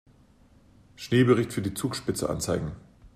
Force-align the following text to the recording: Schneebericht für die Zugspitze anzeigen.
Schneebericht 0.95 1.53
für 1.53 1.61
die 1.61 1.75
Zugspitze 1.75 2.27
anzeigen. 2.27 2.71